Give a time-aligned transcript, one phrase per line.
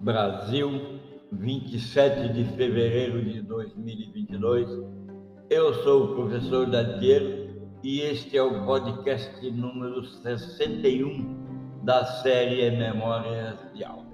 [0.00, 0.98] Brasil,
[1.30, 4.66] 27 de fevereiro de 2022.
[5.50, 7.50] Eu sou o professor Dadiero
[7.82, 14.06] e este é o podcast número 61 da série Memórias de Aula.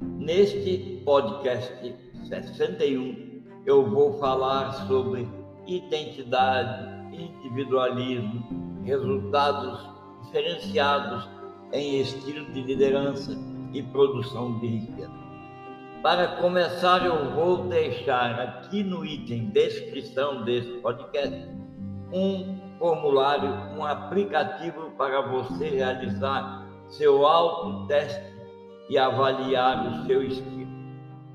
[0.00, 1.92] Neste podcast
[2.28, 5.26] 61, eu vou falar sobre
[5.66, 9.90] identidade, individualismo, resultados
[10.22, 11.28] diferenciados
[11.72, 13.36] em estilo de liderança
[13.72, 15.20] e produção de riqueza.
[16.02, 21.48] Para começar, eu vou deixar aqui no item descrição desse podcast
[22.12, 28.34] um formulário, um aplicativo para você realizar seu autoteste
[28.88, 30.70] e avaliar o seu estilo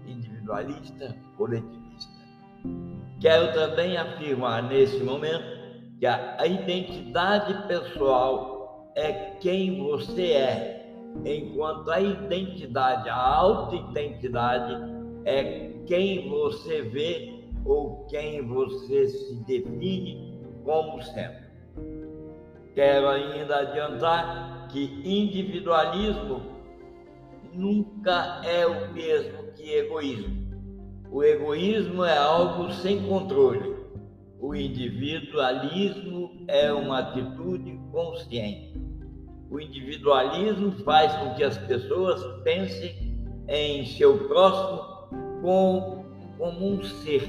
[0.06, 2.12] individualista, coletivista.
[3.22, 5.46] Quero também afirmar nesse momento
[6.00, 10.85] que a identidade pessoal é quem você é,
[11.24, 14.76] enquanto a identidade, a autoidentidade
[15.26, 21.46] é quem você vê ou quem você se define como sendo.
[22.74, 26.42] Quero ainda adiantar que individualismo
[27.54, 30.46] nunca é o mesmo que egoísmo.
[31.10, 33.76] O egoísmo é algo sem controle
[34.46, 38.85] o individualismo é uma atitude consciente.
[39.50, 43.16] O individualismo faz com que as pessoas pensem
[43.48, 44.80] em seu próximo
[45.42, 46.06] como,
[46.38, 47.22] como um ser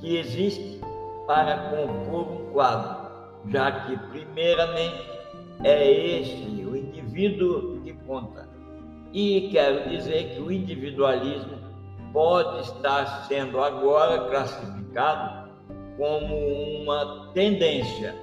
[0.00, 0.80] que existe
[1.26, 3.10] para compor um quadro,
[3.48, 5.04] já que, primeiramente,
[5.62, 8.48] é este, o indivíduo, que conta.
[9.12, 11.58] E quero dizer que o individualismo
[12.12, 15.50] pode estar sendo agora classificado
[15.96, 16.36] como
[16.82, 18.14] uma tendência,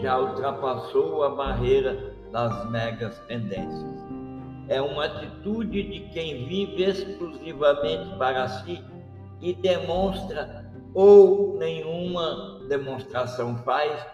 [0.00, 4.02] já ultrapassou a barreira das megas tendências.
[4.68, 8.82] É uma atitude de quem vive exclusivamente para si
[9.40, 14.04] e demonstra ou nenhuma demonstração faz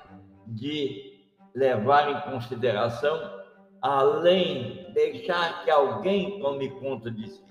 [0.46, 1.18] de
[1.54, 3.38] levar em consideração
[3.80, 7.48] além deixar que alguém tome conta de si.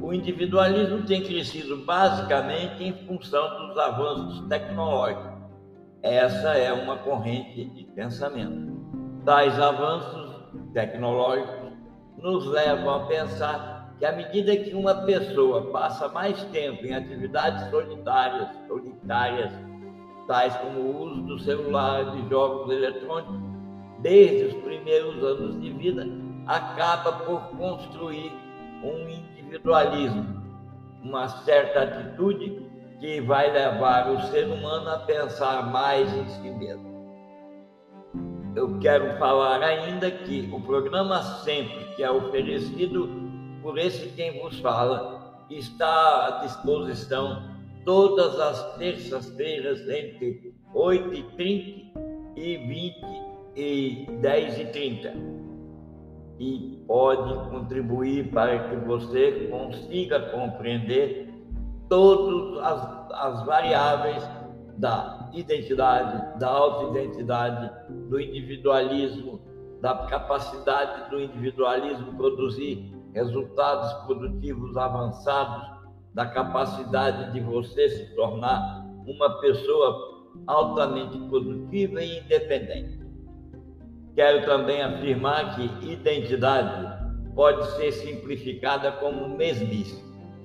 [0.00, 5.32] O individualismo tem crescido basicamente em função dos avanços tecnológicos.
[6.02, 8.73] Essa é uma corrente de pensamento.
[9.24, 10.30] Tais avanços
[10.74, 11.72] tecnológicos
[12.18, 17.70] nos levam a pensar que à medida que uma pessoa passa mais tempo em atividades
[17.70, 19.50] solitárias, solitárias,
[20.28, 23.40] tais como o uso do celular, de jogos eletrônicos,
[24.00, 26.06] desde os primeiros anos de vida,
[26.46, 28.30] acaba por construir
[28.82, 30.42] um individualismo,
[31.02, 32.62] uma certa atitude
[33.00, 36.93] que vai levar o ser humano a pensar mais em si mesmo.
[38.54, 43.08] Eu quero falar ainda que o programa Sempre, que é oferecido
[43.60, 47.50] por esse quem vos fala, está à disposição
[47.84, 51.84] todas as terças-feiras entre 8h30
[52.36, 52.96] e 20
[53.56, 55.34] e 10h30
[56.38, 61.32] e pode contribuir para que você consiga compreender
[61.88, 64.22] todas as, as variáveis
[64.78, 67.70] da identidade, da autoidentidade,
[68.08, 69.40] do individualismo,
[69.80, 75.74] da capacidade do individualismo produzir resultados produtivos avançados,
[76.14, 80.14] da capacidade de você se tornar uma pessoa
[80.46, 83.00] altamente produtiva e independente.
[84.14, 90.02] Quero também afirmar que identidade pode ser simplificada como mesmice.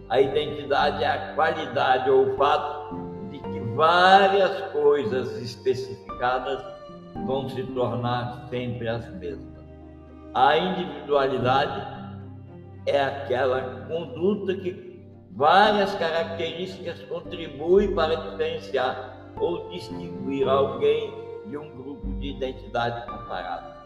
[0.10, 3.09] A identidade é a qualidade ou o fato
[3.80, 6.62] várias coisas especificadas
[7.26, 9.64] vão se tornar sempre as mesmas.
[10.34, 11.88] A individualidade
[12.86, 15.02] é aquela conduta que
[15.32, 21.14] várias características contribuem para diferenciar ou distinguir alguém
[21.46, 23.78] de um grupo de identidade comparada.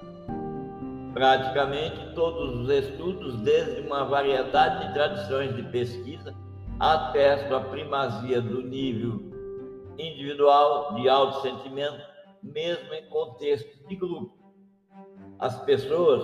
[1.13, 6.33] Praticamente todos os estudos, desde uma variedade de tradições de pesquisa,
[6.79, 9.32] atestam a primazia do nível
[9.97, 12.01] individual de autossentimento,
[12.41, 14.37] mesmo em contexto de grupo.
[15.39, 16.23] As pessoas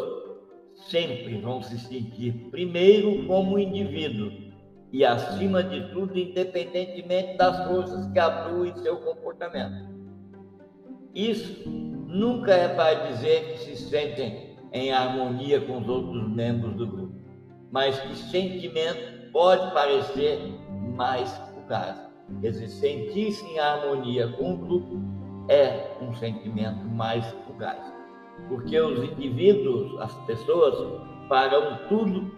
[0.88, 4.32] sempre vão se sentir primeiro como indivíduo
[4.92, 9.90] e, acima de tudo, independentemente das forças que atuam em seu comportamento.
[11.14, 16.88] Isso nunca é para dizer que se sentem em harmonia com os outros membros do
[16.88, 17.16] grupo,
[17.72, 20.40] mas que sentimento pode parecer
[20.96, 22.09] mais fugaz.
[22.42, 25.00] Quer dizer, sentir-se em harmonia com o grupo
[25.50, 27.94] é um sentimento mais fugaz,
[28.48, 32.32] porque os indivíduos, as pessoas, farão tudo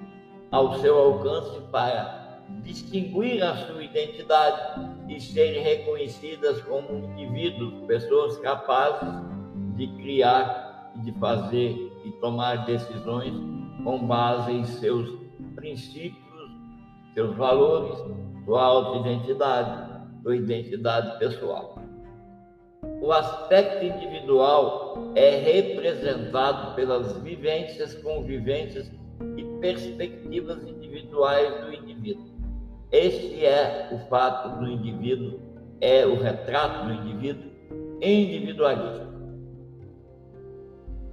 [0.51, 9.09] ao seu alcance para distinguir a sua identidade e serem reconhecidas como indivíduos, pessoas capazes
[9.75, 13.33] de criar, de fazer e tomar decisões
[13.83, 15.09] com base em seus
[15.55, 16.51] princípios,
[17.13, 17.97] seus valores,
[18.45, 21.79] sua autoidentidade, sua identidade pessoal.
[23.01, 28.91] O aspecto individual é representado pelas vivências, convivências
[29.37, 32.31] e perspectivas individuais do indivíduo.
[32.91, 35.39] Este é o fato do indivíduo,
[35.79, 37.51] é o retrato do indivíduo
[38.01, 39.09] individualista.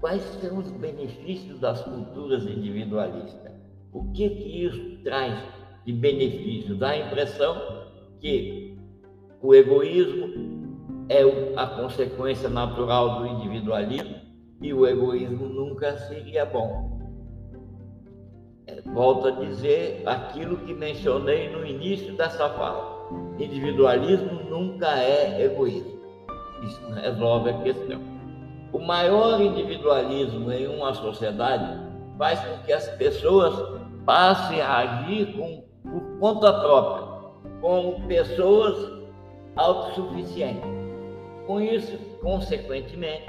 [0.00, 3.52] Quais são os benefícios das culturas individualistas?
[3.92, 5.57] O que, que isso traz
[5.88, 6.75] de benefício?
[6.75, 7.56] Dá a impressão
[8.20, 8.76] que
[9.40, 10.76] o egoísmo
[11.08, 11.23] é
[11.56, 14.17] a consequência natural do individualismo
[14.61, 16.99] e o egoísmo nunca seria bom.
[18.67, 23.08] É, volto a dizer aquilo que mencionei no início dessa fala.
[23.38, 26.02] Individualismo nunca é egoísmo.
[26.64, 27.99] Isso resolve a questão.
[28.75, 31.81] O maior individualismo em uma sociedade
[32.19, 33.55] faz com que as pessoas
[34.05, 37.30] passem a agir com, por conta própria,
[37.60, 38.92] como pessoas
[39.56, 40.78] autossuficientes
[41.48, 43.25] com isso, consequentemente,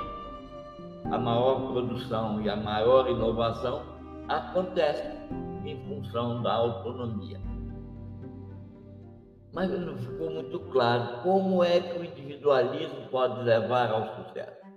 [1.06, 3.82] a maior produção e a maior inovação
[4.28, 5.08] acontece
[5.66, 7.40] em função da autonomia.
[9.54, 14.68] Mas não ficou muito claro como é que o individualismo pode levar ao sucesso.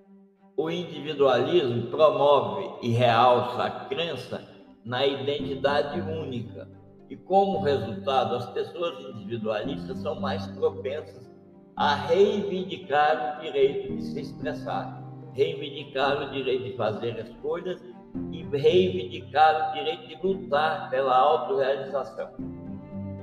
[0.56, 4.40] O individualismo promove e realça a crença
[4.84, 6.68] na identidade única,
[7.12, 11.30] e como resultado, as pessoas individualistas são mais propensas
[11.76, 15.04] a reivindicar o direito de se expressar,
[15.34, 17.82] reivindicar o direito de fazer escolhas
[18.30, 22.30] e reivindicar o direito de lutar pela autorrealização.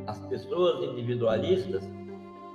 [0.06, 1.84] As pessoas individualistas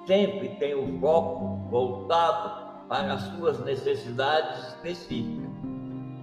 [0.06, 5.50] sempre têm o foco voltado para as suas necessidades específicas.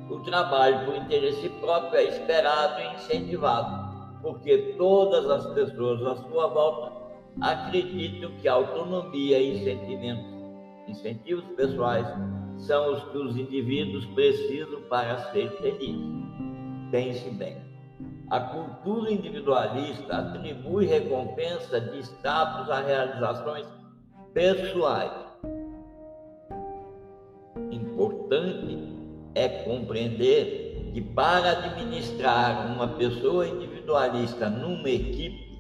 [0.10, 3.81] O trabalho por interesse próprio é esperado e incentivado,
[4.21, 6.91] porque todas as pessoas à sua volta
[7.39, 10.31] acreditam que autonomia e sentimentos,
[10.88, 12.07] incentivos pessoais
[12.57, 16.21] são os que os indivíduos precisam para ser felizes.
[16.91, 17.57] Pense bem.
[18.29, 23.67] A cultura individualista atribui recompensa de status a realizações
[24.33, 25.12] pessoais.
[27.71, 28.77] Importante
[29.35, 33.47] é compreender que para administrar uma pessoa
[33.81, 35.60] individualista numa equipe,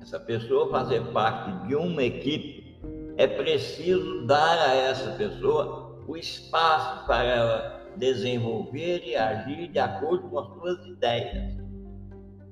[0.00, 2.78] essa pessoa fazer parte de uma equipe,
[3.16, 10.28] é preciso dar a essa pessoa o espaço para ela desenvolver e agir de acordo
[10.28, 11.60] com as suas ideias.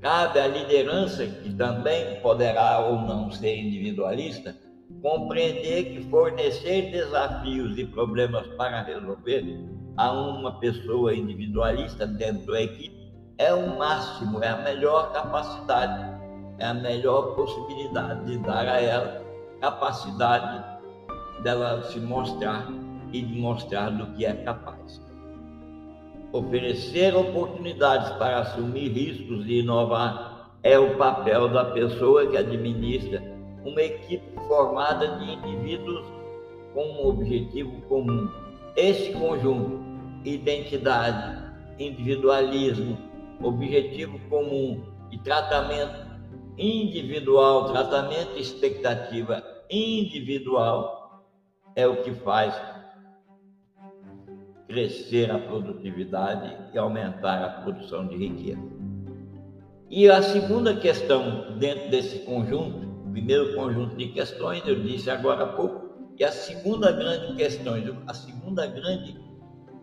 [0.01, 4.57] Cabe à liderança, que também poderá ou não ser individualista,
[5.03, 9.45] compreender que fornecer desafios e problemas para resolver
[9.97, 12.99] a uma pessoa individualista dentro da equipe
[13.39, 16.19] é o máximo, é a melhor capacidade
[16.59, 19.25] é a melhor possibilidade de dar a ela
[19.61, 20.79] capacidade
[21.43, 22.67] dela se mostrar
[23.13, 25.01] e de mostrar do que é capaz.
[26.33, 33.23] Oferecer oportunidades para assumir riscos e inovar é o papel da pessoa que administra
[33.65, 36.07] uma equipe formada de indivíduos
[36.75, 38.29] com um objetivo comum.
[38.77, 39.81] Esse conjunto,
[40.25, 41.39] identidade,
[41.79, 42.99] individualismo,
[43.43, 46.09] objetivo comum e tratamento
[46.57, 51.25] individual, tratamento e expectativa individual
[51.77, 52.55] é o que faz
[54.67, 58.61] crescer a produtividade e aumentar a produção de riqueza.
[59.89, 65.53] E a segunda questão dentro desse conjunto, primeiro conjunto de questões, eu disse agora há
[65.55, 67.75] pouco, e a segunda grande questão,
[68.07, 69.19] a segunda grande,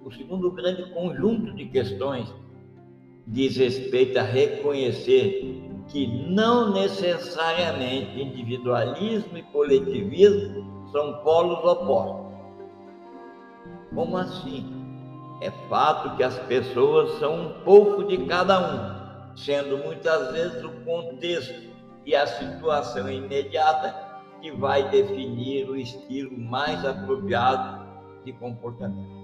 [0.03, 2.31] o segundo grande conjunto de questões
[3.27, 12.25] diz respeito a reconhecer que não necessariamente individualismo e coletivismo são polos opostos.
[13.93, 14.65] Como assim?
[15.41, 20.71] É fato que as pessoas são um pouco de cada um, sendo muitas vezes o
[20.85, 21.69] contexto
[22.05, 23.95] e a situação imediata
[24.41, 27.85] que vai definir o estilo mais apropriado
[28.23, 29.14] de comportamento.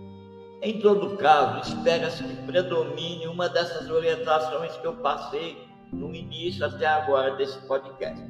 [0.61, 5.57] Em todo caso, espera-se que predomine uma dessas orientações que eu passei
[5.91, 8.23] no início até agora desse podcast.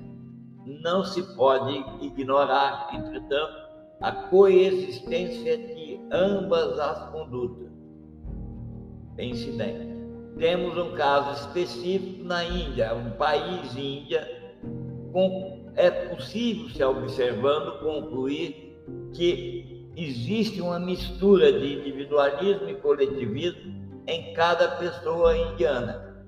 [0.66, 3.54] Não se pode ignorar, entretanto,
[4.00, 7.70] a coexistência de ambas as condutas.
[9.18, 9.92] Pense bem.
[10.40, 14.26] temos um caso específico na Índia, um país Índia,
[15.12, 18.74] com, é possível se observando concluir
[19.14, 26.26] que existe uma mistura de individualismo e coletivismo em cada pessoa indiana.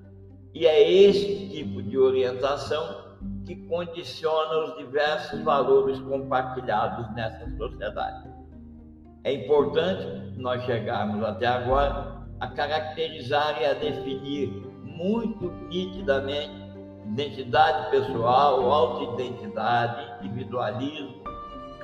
[0.52, 3.04] E é esse tipo de orientação
[3.44, 8.28] que condiciona os diversos valores compartilhados nessa sociedade.
[9.24, 14.48] É importante nós chegarmos até agora a caracterizar e a definir
[14.82, 16.64] muito nitidamente
[17.06, 21.23] identidade pessoal, autoidentidade, individualismo,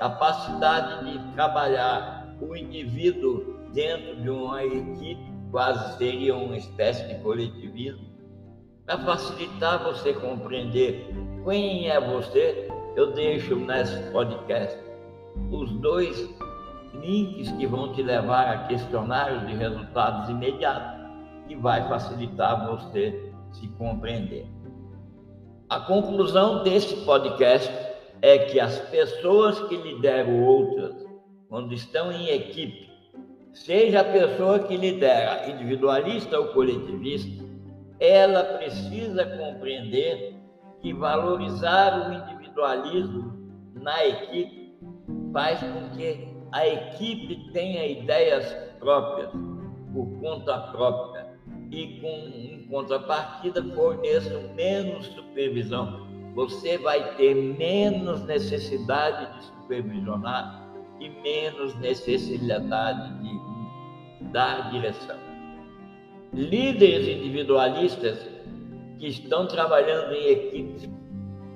[0.00, 8.09] capacidade de trabalhar o indivíduo dentro de uma equipe, quase seria uma espécie de coletivismo,
[8.87, 11.07] para facilitar você compreender
[11.45, 12.66] quem é você,
[12.97, 14.76] eu deixo nesse podcast
[15.50, 16.28] os dois
[16.95, 20.99] links que vão te levar a questionários de resultados imediatos,
[21.47, 24.47] que vai facilitar você se compreender.
[25.69, 27.89] A conclusão desse podcast
[28.23, 30.95] é que as pessoas que lideram outras,
[31.49, 32.91] quando estão em equipe,
[33.53, 37.45] seja a pessoa que lidera individualista ou coletivista,
[37.99, 40.35] ela precisa compreender
[40.81, 43.39] que valorizar o individualismo
[43.75, 44.61] na equipe
[45.33, 49.31] faz com que a equipe tenha ideias próprias,
[49.93, 51.27] por conta própria,
[51.71, 56.09] e com em contrapartida forneça menos supervisão.
[56.35, 60.71] Você vai ter menos necessidade de supervisionar
[61.01, 65.17] e menos necessidade de dar direção.
[66.33, 68.29] Líderes individualistas
[68.99, 70.89] que estão trabalhando em equipes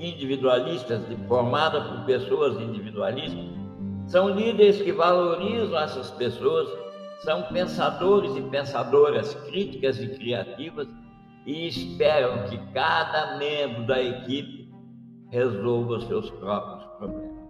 [0.00, 3.44] individualistas, formadas por pessoas individualistas,
[4.06, 6.68] são líderes que valorizam essas pessoas,
[7.20, 10.88] são pensadores e pensadoras críticas e criativas
[11.46, 14.63] e esperam que cada membro da equipe
[15.30, 17.44] resolva os seus próprios problemas.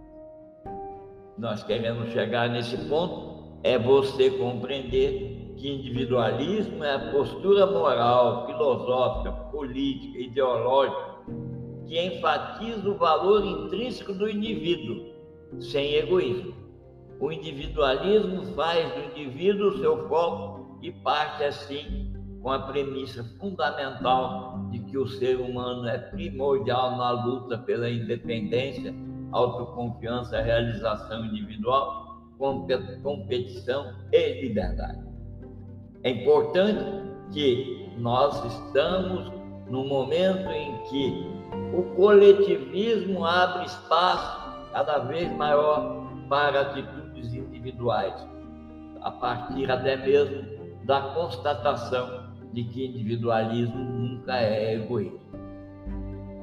[1.37, 9.31] Nós queremos chegar nesse ponto, é você compreender que individualismo é a postura moral, filosófica,
[9.51, 11.15] política, ideológica
[11.87, 15.13] que enfatiza o valor intrínseco do indivíduo
[15.59, 16.53] sem egoísmo.
[17.19, 24.79] O individualismo faz do indivíduo seu foco e parte assim com a premissa fundamental de
[24.91, 28.93] que o ser humano é primordial na luta pela independência,
[29.31, 32.19] autoconfiança, realização individual,
[33.01, 35.01] competição e liberdade.
[36.03, 36.83] É importante
[37.31, 39.31] que nós estamos
[39.69, 41.25] no momento em que
[41.73, 48.13] o coletivismo abre espaço cada vez maior para atitudes individuais,
[49.01, 50.43] a partir até mesmo
[50.83, 52.24] da constatação
[52.55, 55.19] de que individualismo nunca é egoísmo.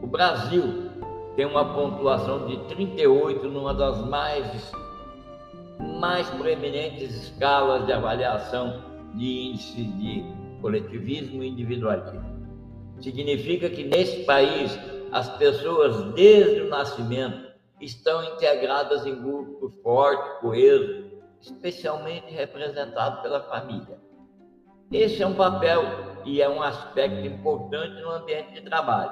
[0.02, 0.90] O Brasil
[1.35, 4.73] tem uma pontuação de 38 numa das mais,
[5.99, 8.83] mais proeminentes escalas de avaliação
[9.14, 10.25] de índice de
[10.61, 12.23] coletivismo e individualismo.
[13.00, 14.78] Significa que nesse país
[15.11, 17.50] as pessoas, desde o nascimento,
[17.81, 23.99] estão integradas em grupo forte, coeso, especialmente representado pela família.
[24.92, 25.82] Esse é um papel
[26.26, 29.11] e é um aspecto importante no ambiente de trabalho.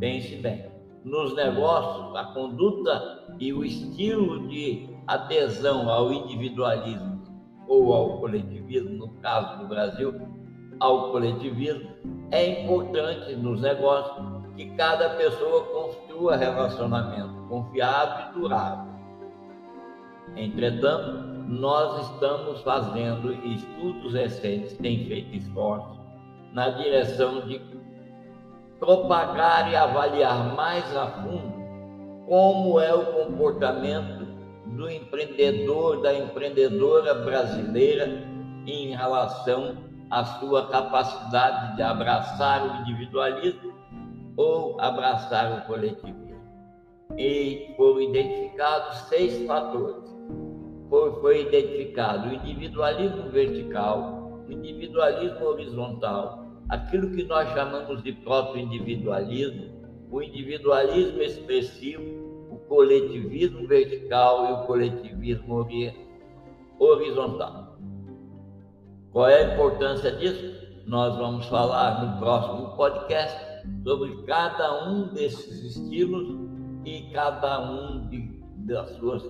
[0.00, 0.68] Pense bem,
[1.04, 7.22] nos negócios, a conduta e o estilo de adesão ao individualismo
[7.68, 10.12] ou ao coletivismo, no caso do Brasil,
[10.80, 11.88] ao coletivismo,
[12.32, 18.92] é importante nos negócios que cada pessoa construa relacionamento confiável e durável.
[20.34, 25.96] Entretanto, nós estamos fazendo estudos recentes, têm feito esforços
[26.52, 27.60] na direção de
[28.80, 31.56] propagar e avaliar mais a fundo
[32.26, 34.26] como é o comportamento
[34.66, 38.06] do empreendedor, da empreendedora brasileira
[38.66, 39.76] em relação
[40.10, 43.72] à sua capacidade de abraçar o individualismo
[44.36, 46.26] ou abraçar o coletivismo.
[47.16, 50.15] E foram identificados seis fatores.
[50.88, 59.76] Foi, foi identificado o individualismo vertical, o individualismo horizontal, aquilo que nós chamamos de proto-individualismo,
[60.10, 62.02] o individualismo expressivo,
[62.50, 65.66] o coletivismo vertical e o coletivismo
[66.78, 67.76] horizontal.
[69.10, 70.66] Qual é a importância disso?
[70.86, 73.36] Nós vamos falar no próximo podcast
[73.82, 76.38] sobre cada um desses estilos
[76.84, 79.24] e cada um de, das suas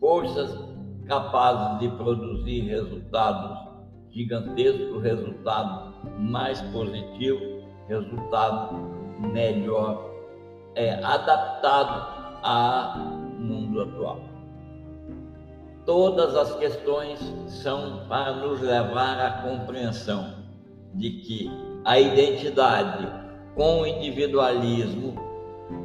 [0.00, 0.75] forças
[1.06, 3.66] capazes de produzir resultados
[4.10, 7.40] gigantesco, resultado mais positivo,
[7.88, 8.76] resultado
[9.18, 10.10] melhor,
[10.74, 12.98] é, adaptado ao
[13.38, 14.20] mundo atual.
[15.84, 20.34] Todas as questões são para nos levar à compreensão
[20.94, 21.50] de que
[21.84, 23.06] a identidade
[23.54, 25.14] com o individualismo,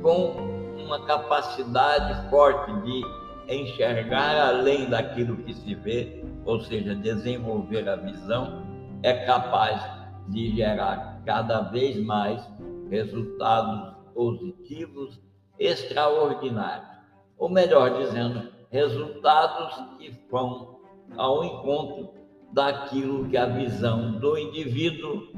[0.01, 0.35] com
[0.83, 8.63] uma capacidade forte de enxergar além daquilo que se vê, ou seja, desenvolver a visão,
[9.03, 9.81] é capaz
[10.29, 12.41] de gerar cada vez mais
[12.89, 15.19] resultados positivos
[15.59, 16.89] extraordinários.
[17.37, 20.79] Ou melhor dizendo, resultados que vão
[21.17, 22.13] ao encontro
[22.53, 25.31] daquilo que a visão do indivíduo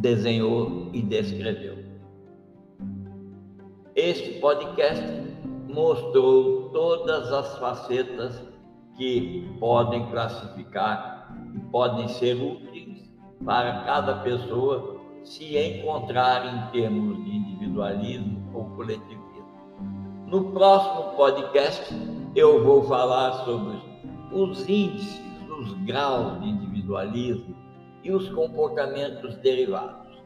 [0.00, 1.78] desenhou e descreveu.
[3.94, 5.31] Este podcast
[5.72, 8.42] mostrou todas as facetas
[8.96, 13.10] que podem classificar e podem ser úteis
[13.44, 19.22] para cada pessoa se encontrar em termos de individualismo ou coletivismo.
[20.26, 21.94] No próximo podcast,
[22.34, 23.78] eu vou falar sobre
[24.32, 25.20] os índices,
[25.60, 27.54] os graus de individualismo
[28.02, 30.18] e os comportamentos derivados.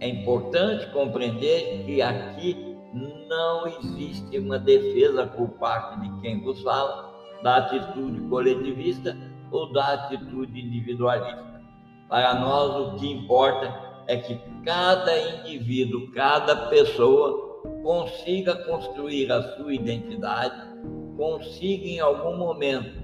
[0.00, 7.10] É importante compreender que aqui não existe uma defesa por parte de quem vos fala
[7.42, 9.16] da atitude coletivista
[9.50, 11.60] ou da atitude individualista.
[12.08, 13.72] Para nós, o que importa
[14.06, 20.70] é que cada indivíduo, cada pessoa consiga construir a sua identidade,
[21.16, 23.00] consiga em algum momento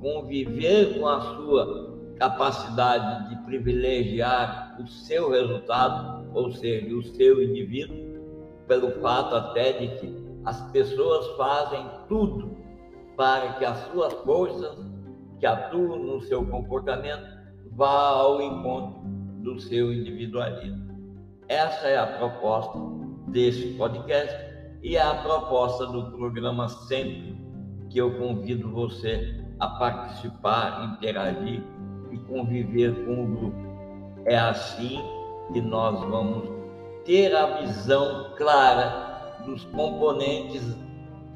[0.00, 8.03] conviver com a sua capacidade de privilegiar o seu resultado, ou seja, o seu indivíduo,
[8.66, 12.56] pelo fato até de que as pessoas fazem tudo
[13.16, 14.76] para que as suas forças
[15.38, 17.26] que atuam no seu comportamento
[17.72, 19.02] vá ao encontro
[19.42, 20.84] do seu individualismo.
[21.48, 22.78] Essa é a proposta
[23.28, 24.34] desse podcast
[24.82, 27.38] e é a proposta do programa Sempre,
[27.90, 31.62] que eu convido você a participar, interagir
[32.10, 33.56] e conviver com o grupo.
[34.26, 35.00] É assim
[35.52, 36.53] que nós vamos
[37.04, 40.76] ter a visão clara dos componentes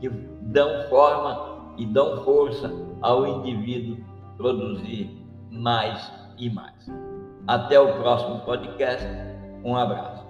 [0.00, 2.70] que dão forma e dão força
[3.02, 4.04] ao indivíduo
[4.36, 6.86] produzir mais e mais.
[7.46, 9.06] Até o próximo podcast.
[9.64, 10.27] Um abraço.